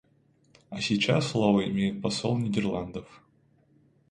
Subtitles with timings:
[0.71, 3.21] А сейчас слово имеет посол Нидерландов.